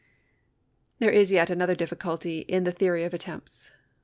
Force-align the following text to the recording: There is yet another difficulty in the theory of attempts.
There 0.97 1.11
is 1.11 1.31
yet 1.31 1.51
another 1.51 1.75
difficulty 1.75 2.39
in 2.39 2.63
the 2.63 2.71
theory 2.71 3.03
of 3.03 3.13
attempts. 3.13 3.69